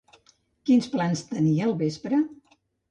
[0.69, 2.25] Quins plans tenia al vespre?